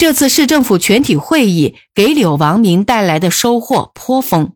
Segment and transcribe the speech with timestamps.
[0.00, 4.54] 这次市政府全体会议给柳王明带来的收获颇丰。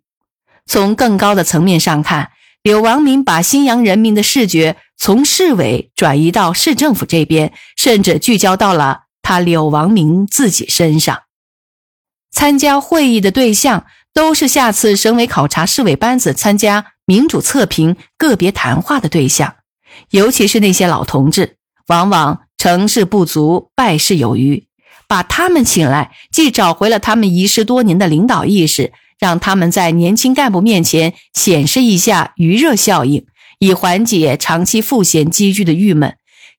[0.65, 2.31] 从更高的层面上看，
[2.63, 11.25] 柳王明把新阳人民的视觉从市委转移到市政府这边，甚至聚焦到了他柳王明自己身上。
[12.33, 19.57] 参加会议的对象都是下次省委考察市委班子参加民主测评个别谈话的对象，
[20.09, 21.59] 尤其是那些老同志，
[21.89, 24.67] 往往成事不足，败事有余。
[25.15, 33.25] 把他们请来，既找回了他们遗失多年的领导意识，让他们在年轻干部面前显示一下余热效应，
[33.61, 36.15] 以缓解长期赋闲积聚的郁闷；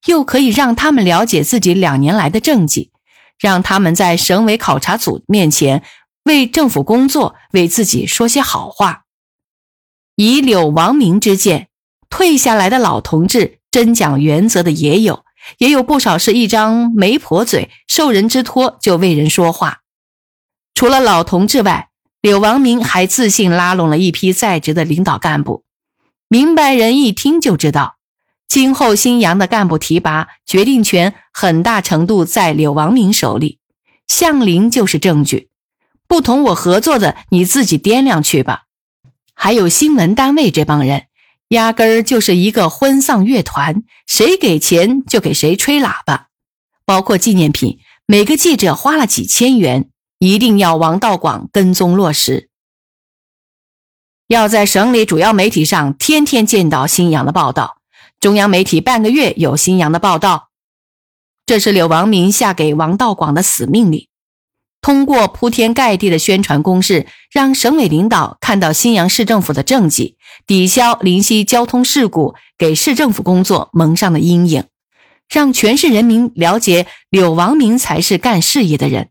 [0.06, 2.92] 又可以让他们了解自己两年来的政绩，
[3.38, 5.84] 让他们在省委考察组面前
[6.24, 9.02] 为政府工作、为自己说些好话。
[10.16, 11.68] 以柳王明之见，
[12.10, 15.25] 退下来的老同志真讲原则的也有。
[15.58, 19.80] 也有不少是一张媒婆嘴，受人之托就为人说话。
[20.74, 21.90] 除了老同志外，
[22.22, 25.64] 柳王明还自信拉拢了一批在职的领导干部。
[26.28, 27.98] 明白人一听就知道，
[28.48, 33.60] 今后新阳的干部提拔决定权很大程度在柳王明手里。
[34.08, 35.50] 向林就是证据。
[36.08, 38.64] 不同我合作的，你自己掂量去吧。
[39.34, 41.08] 还有新闻单位这帮人。
[41.50, 46.30] 压根儿就是一个婚丧乐团，谁给钱就给谁吹喇叭，
[46.86, 52.50] 包括纪念品，每个记者花了几千元，一定要王道广跟踪落实，
[54.28, 57.78] 要在省里主要媒体上天天见到新阳的报道，
[58.20, 60.50] 中央媒体半个月有新阳的报道，
[61.46, 64.08] 这是柳王明下给王道广的死命令。
[64.86, 70.16] 通过铺天盖地的宣传攻势，让省委领导看到新阳市政府的政绩，
[70.46, 74.66] 抵消临溪交通事故给市政府工作蒙上的阴影，
[75.28, 79.10] 让全市人民了解柳王明才是干事业的人。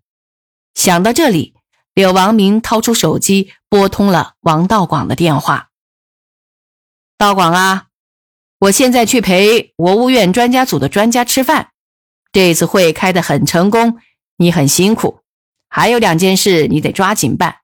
[0.77, 1.55] 想到这里，
[1.93, 5.71] 柳王明掏出手机拨通了王道广的电话
[7.19, 7.87] ：“道广啊，
[8.61, 11.71] 我现在去陪国务院专家组的专家吃饭，
[12.31, 13.99] 这次会开得很成功，
[14.37, 15.19] 你很辛苦。”
[15.77, 17.57] 还有两件事你得抓紧办，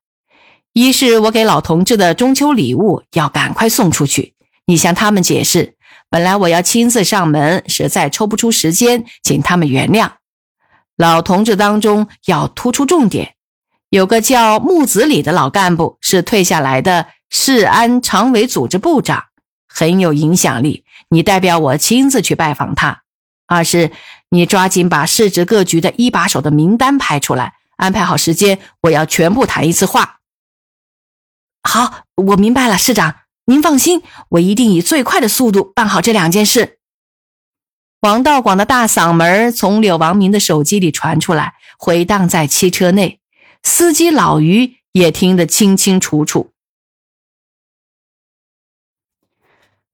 [0.72, 4.34] 一是我给老同志的中秋礼物要赶快送出去，
[4.66, 5.76] 你向他们解释，
[6.10, 10.14] 本来我要亲自上门，实在抽不出时间，请他们原谅。
[10.96, 13.34] 老同志当中要突出重点，
[13.90, 19.26] 有个叫木子李的老干部是退下来的市安常委组织部长，
[19.68, 23.02] 很有影响力，你代表我亲自去拜访他。
[23.46, 23.92] 二是
[24.30, 27.54] 你抓紧把市直各局的一把手的名单排出来。
[27.80, 30.20] 安排好时间，我要全部谈一次话。
[31.62, 36.78] 好，我明白了，市长，您放心，我一定以最快的速度办好这两件事。
[38.00, 43.20] 王道广的大嗓门从柳王明的手机里传出来，回荡在汽车内，
[43.62, 46.52] 司机老于也听得清清楚楚。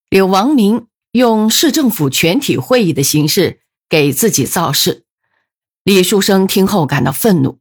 [0.09, 5.05] 柳王明用市政府全体会议的形式给自己造势，
[5.85, 7.61] 李书生听后感到愤怒。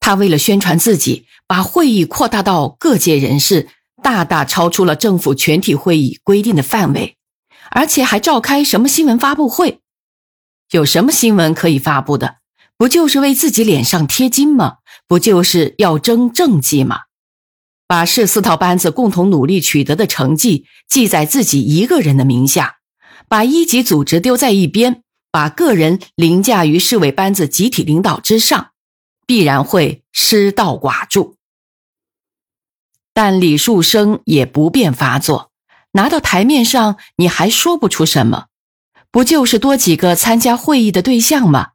[0.00, 3.68] 他为了宣传自己，把会议扩大到各界人士，
[4.02, 7.16] 大大超出了政府全体会议规定的范围，
[7.70, 9.80] 而且还召开什么新闻发布会？
[10.70, 12.36] 有什么新闻可以发布的？
[12.76, 14.76] 不就是为自己脸上贴金吗？
[15.06, 17.00] 不就是要争政绩吗？
[17.86, 22.76] 把市四套班子共同努力取得的成绩记在自己一个人的名下，
[23.28, 28.70] 把一级组织丢在一边，把个人凌驾于市委班子集体领导之上。
[29.30, 31.36] 必然会失道寡助，
[33.14, 35.52] 但李树生也不便发作。
[35.92, 38.46] 拿到台面上，你还说不出什么，
[39.12, 41.68] 不就是多几个参加会议的对象吗？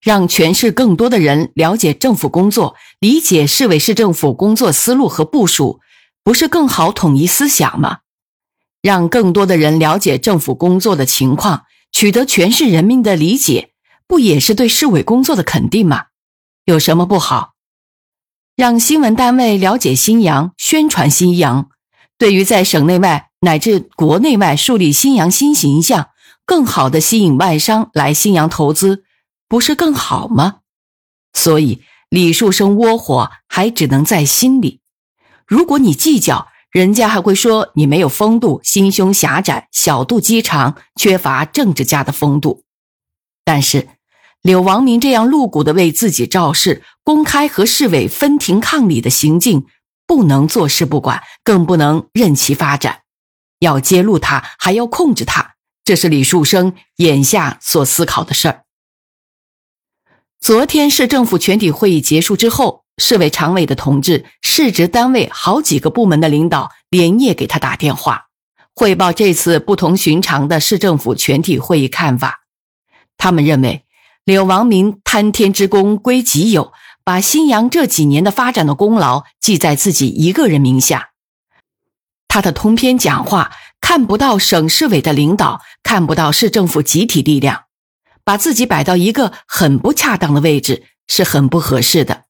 [0.00, 5.78] 让全市更多的人了解政府工作，理解市委市政府工作思路和部署，
[6.24, 7.98] 不是更好统一思想吗？
[8.82, 13.70] 让更多的人了解政府工作的情况，取得全市人民的理解，
[14.08, 16.06] 不也是对市委工作的肯定吗？
[16.68, 17.54] 有什么不好？
[18.54, 21.70] 让新闻单位了解新阳，宣传新阳，
[22.18, 26.10] 对于在省内外乃至国内外树立新阳新形象，
[26.44, 29.04] 更好的吸引外商来新阳投资，
[29.48, 30.56] 不是更好吗？
[31.32, 31.80] 所以
[32.10, 34.82] 李树生窝火还只能在心里，
[35.46, 42.64] 如果你计较，人家还会说你没有风度，心胸狭窄，小肚鸡肠，缺乏政治家的风度。
[43.42, 43.88] 但是，
[44.42, 49.66] 柳王明这样露骨的为自己造势、公开和市委分庭抗礼的行径，
[50.06, 53.00] 不能坐视不管，更不能任其发展。
[53.58, 55.54] 要揭露他，还要控制他，
[55.84, 58.62] 这是李树生眼下所思考的事儿。
[60.40, 68.26] 昨天市政府全体会议结束之后，市委常委的同志、市直单位好几个部门的领导连夜给他打电话，
[68.72, 72.44] 汇报这次不同寻常的市政府全体会议看法。
[73.16, 73.84] 他们认为，
[74.28, 81.12] 柳王明贪天之功归己有，把新阳这几年的发展的功劳记在自己一个人名下。
[82.28, 87.62] 他的通篇讲话看不到省市委的领导，看不到市政府集体力量，
[88.22, 92.24] 把自己摆到一个很不恰当的位置，是很不合适的。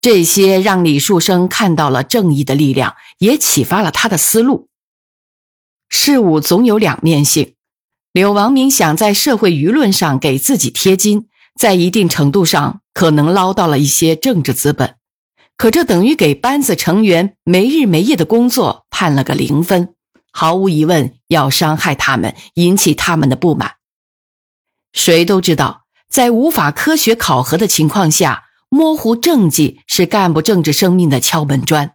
[0.00, 4.68] 这些让李树生看到了正义的力量，也启发了他的思路。
[5.88, 7.56] 事物总有两面性，
[8.12, 11.28] 柳王明想在社会舆论上给自己贴金，
[11.58, 14.96] 在一定程度上可能捞到了一些政治资本。
[15.56, 19.94] 可这等于给班子成员没日没夜的工作判了个零分，
[20.32, 23.72] 毫无疑问要伤害他们，引起他们的不满。
[24.92, 31.92] 谁都知道，在无法科学考核的情况下，模糊政绩是干部政治生命的敲门砖。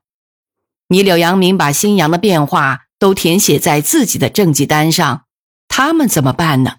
[0.90, 5.24] 你柳阳明把新阳的变化都填写在自己的政绩单上，
[5.76, 6.76] 他们怎么办呢？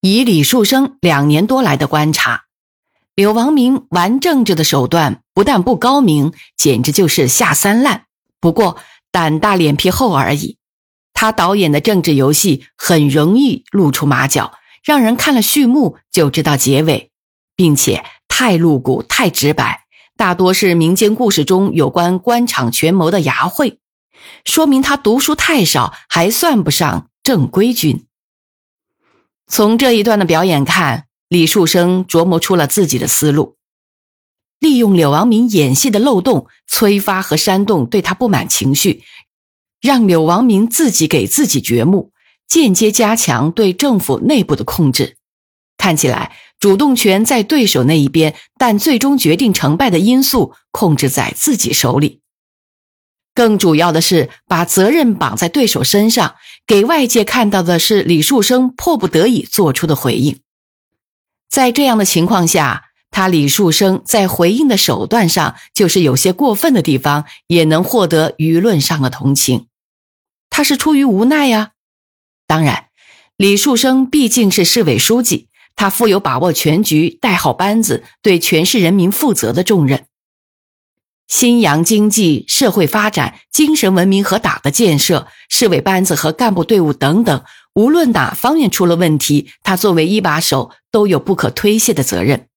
[0.00, 2.44] 以李树生两年多来的观察。
[3.16, 8.04] 柳王明玩政治的手段不但不高明，简直就是下三滥。
[8.38, 8.78] 不过
[9.10, 10.56] 胆大脸皮厚而已。
[11.12, 14.52] 他导演的政治游戏很容易露出马脚，
[14.84, 17.10] 让人看了序幕就知道结尾，
[17.56, 19.86] 并且太露骨、太直白，
[20.16, 23.80] 大多是民间故事中有关官场权谋的牙慧，
[24.44, 28.06] 说明他读书太少，还算不上正规军。
[29.46, 31.06] 从这一段的表演看。
[31.28, 33.56] 李树生琢磨出了自己的思路，
[34.58, 39.02] 利用柳王明演戏的漏洞，催发和煽动对他不满情绪，
[39.80, 42.12] 让柳王明自己给自己掘墓，
[42.46, 45.16] 间接加强对政府内部的控制。
[45.78, 52.20] 看起来主动权在对手那一边，但最终决定成败的因素控制在自己手里。
[53.34, 56.34] 更主要的是，把责任绑在对手身上，
[56.66, 60.40] 给外界看到的是李树生迫不得已做出的回应。
[61.48, 69.66] 在这样的情况下，他李树生在回应的手段上，就是有些过分的地方，也能获得舆论上的同情。
[70.50, 71.72] 他是出于无奈呀。
[72.46, 72.86] 当然，
[73.36, 80.06] 李树生毕竟是市委书记，他负有把握全局、带好班子、对全市人民负责的重任。
[81.32, 87.42] 新阳经济社会发展、精神文明和党的建设、市委班子和干部队伍等等。
[87.72, 92.48] 无论哪方面出了问题，他作为一把手都有不可推卸的责任。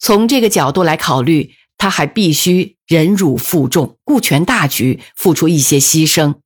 [0.00, 6.40] 从这个角度来考虑，他还必须忍辱负重，顾全大局，付出一些牺牲。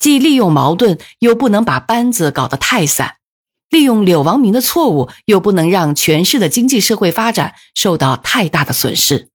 [0.00, 3.10] 既利用矛盾，又不能把班子搞得太散；
[3.68, 9.28] 利用柳王明的错误，又不能让全市的经济社会发展受到太大的损失；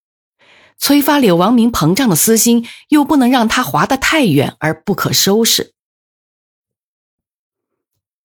[0.78, 5.74] 催发柳王明膨胀的私心，又不能让他滑得太远而不可收拾。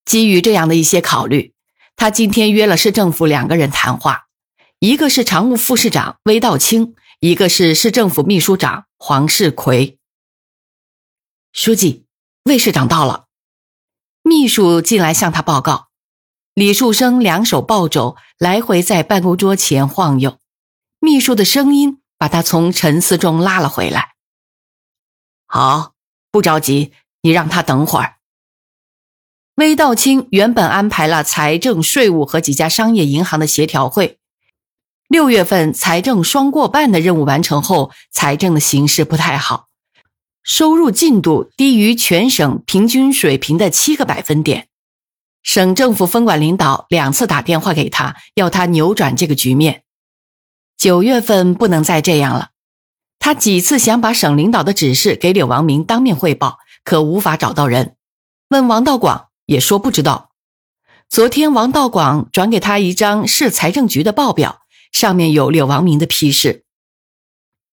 [0.05, 1.55] 基于这样的一些考虑，
[1.95, 4.27] 他今天约了市政府两个人谈话，
[4.81, 9.99] 一个是常务副市长魏道清，一个是市政府秘书长黄世奎。
[11.53, 12.07] 书记，
[12.45, 13.27] 魏市长到了。
[14.23, 15.89] 秘书进来向他报告。
[16.55, 20.39] 李树生两手抱肘，来回在办公桌前晃悠。
[20.99, 24.11] 秘书的声音把他从沉思中拉了回来。
[25.47, 25.95] 好，
[26.31, 28.17] 不着急，你让他等会儿。
[29.55, 34.19] 魏道清原本安排了财政、税务和几家商业银行的协调会。
[35.09, 39.69] 六月份财政双过半的任务完成后，财政的形势不太好，
[40.43, 44.69] 收入进度低于全省平均水平的七个百分点。
[45.43, 49.85] 省政府分管领导两次打电话给他，要他扭转这个局面。
[50.81, 52.49] 九月份不能再这样了。
[53.19, 57.95] 他几次想把省领导的指示给柳王明当面汇报，可无法找到人。
[58.49, 59.29] 问王道广。
[59.51, 60.31] 也说不知道。
[61.09, 64.61] 昨天王道广转给他一张市财政局的报表，
[64.93, 66.65] 上面有柳王明的批示，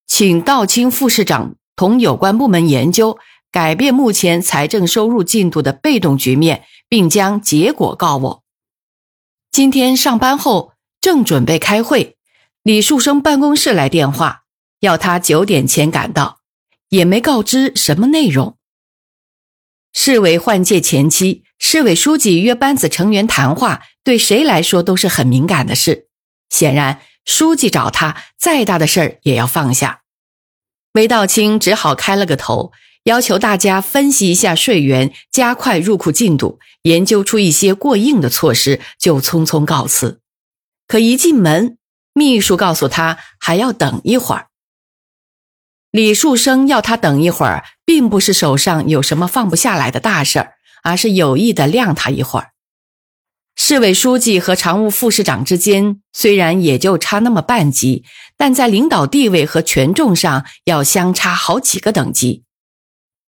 [0.07, 3.19] 请道清副市长同有关部门研究
[3.51, 8.43] 改变目前财政收入进度的被动局面，并将结果告我。
[9.51, 12.16] 今天上班后正准备开会，
[12.67, 14.43] 李树生办公室来电话，
[14.81, 16.41] 要他九点前赶到，
[16.89, 18.57] 也没告知什么内容。
[19.93, 26.09] 市委换届前期，市委书记约班子成员谈话，对谁来说都是很敏感的事。
[26.49, 30.01] 显然，书记找他，再大的事儿也要放下。
[30.91, 40.19] 韦道清只好开了个头，要求大家分析一下税源，加快入库进度，研究出一些过硬的措施，就匆匆告辞。
[40.85, 41.77] 可一进门，
[42.17, 44.47] 秘书告诉他还要等一会儿。
[45.91, 52.53] 李树生要他等一会儿，并不是手上有什么放不下来的大事儿，而是有意的晾他一会儿。
[53.55, 58.03] 市委书记和常务副市长之间虽然也就差那么半级，
[58.35, 62.43] 但在领导地位和权重上要相差好几个等级。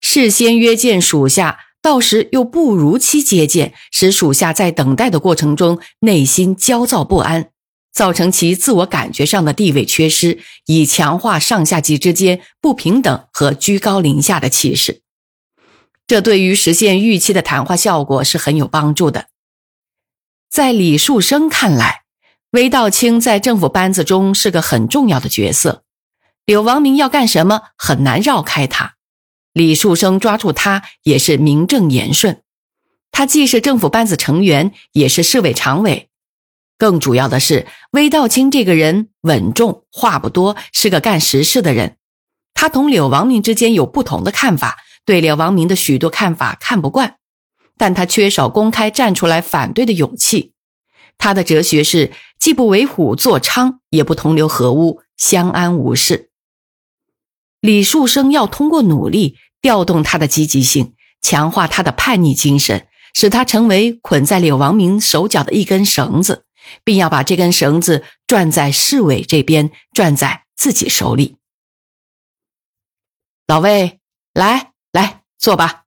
[0.02, 7.52] 事先约见属下，到时又不如期接见，使属下在等待的过程中内心焦躁不安，
[7.92, 15.02] 造成其自我感觉上的地位缺失，以强化上下级之间不平等和居高临下的气势。
[16.08, 19.28] 这对于实现预期的谈话效果是很有帮助的。
[20.50, 22.02] 在李树生看来，
[22.52, 25.84] 韦道清在政府班子中是个很重要的角色。
[26.46, 28.96] 柳王明要干什么，很难绕开他。
[29.54, 32.42] 李树生抓住他也是名正言顺。
[33.12, 36.09] 他既是政府班子成员，也是市委常委。
[36.80, 41.98] 更主要的是，魏道清这个人稳重，话不多，是个干实事的人。
[42.54, 47.18] 他同柳王明之间有不同的看法，对柳王明的许多看法看不惯。
[47.78, 50.54] 但他缺少公开站出来反对的勇气。
[51.18, 56.30] 他的哲学是既不为虎作伥，也不同流合污，相安无事。
[57.60, 66.46] 李树生要通过努力调动他的积极性，强化他的叛逆精神，使他成为捆在柳王明手脚的一根绳子，
[66.84, 71.38] 并要把这根绳子转在市委这边，转在自己手里。
[73.48, 74.00] 老魏，
[74.34, 75.86] 来来坐吧。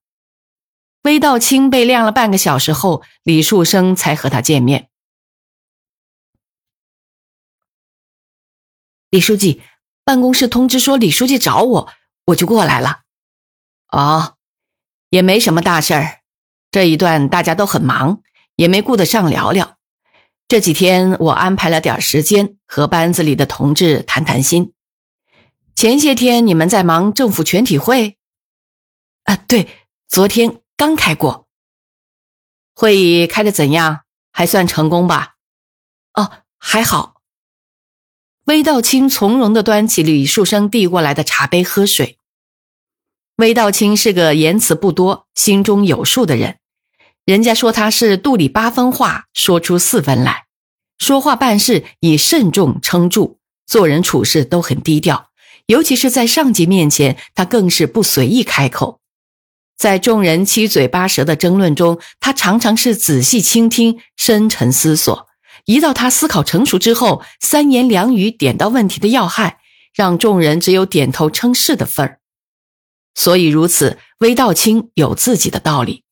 [1.02, 4.88] 魏道清被晾了半个小时后，李树生才和他见面。
[9.10, 9.62] 李书记，
[10.04, 11.92] 办公室通知说李书记找我，
[12.26, 13.02] 我就过来了。
[13.88, 14.36] 哦，
[15.10, 16.20] 也没什么大事儿，
[16.70, 18.22] 这一段大家都很忙，
[18.56, 19.76] 也没顾得上聊聊。
[20.48, 24.72] 这几天我安排了点时间和班子里的同志谈谈心。
[25.74, 28.16] 前些天你们在忙政府全体会？
[29.24, 29.68] 啊，对，
[30.08, 30.58] 昨天。
[30.74, 31.46] 刚开过
[32.74, 34.00] 会议，开的怎样？
[34.32, 35.34] 还算成功吧？
[36.14, 37.20] 哦，还好。
[38.46, 42.18] 魏道清从容的端起李树生递过来的茶杯喝水。
[43.36, 46.58] 魏道清是个言辞不多、心中有数的人，
[47.24, 50.46] 人家说他是肚里八分话，说出四分来，
[50.98, 55.30] 说话办事以慎重称重，做人处事都很低调，
[55.66, 58.98] 尤其是在上级面前，他更是不随意开口。
[59.76, 65.28] 在众人七嘴八舌的争论中，他常常是仔细倾听、深沉思索。
[65.66, 69.58] 一到他思考成熟之后，三言两语点到问题的要害，
[69.94, 72.18] 让众人只有点头称是的份儿。
[73.14, 76.02] 所以如此，微道清有自己的道理。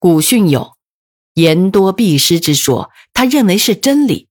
[0.00, 0.76] 古训有
[1.34, 4.28] “言多必失”之说，他认为是真理。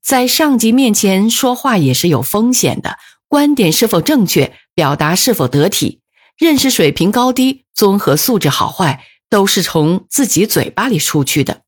[0.00, 6.00] 在上级面前说话也是有风险的，观点是否正确，表达是否得体。
[6.36, 11.62] 认识水平高低、综合素质好坏，都是从自己嘴巴里出去的。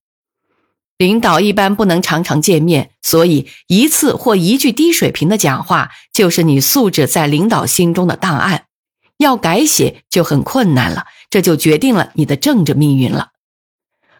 [0.96, 8.66] 领导一般不能常常见面，所以一次或一句低水平的讲话，就是你素质在领导心中的档案，
[9.18, 11.06] 要改写就很困难了。
[11.30, 13.30] 这就决定了你的政治命运了。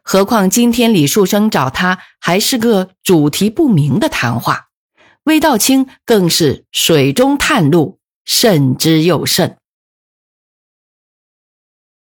[0.02, 4.69] 何况今天李树生找他，还是个主题不明的谈话，
[5.25, 9.59] 魏道清更是水中探路，慎之又慎。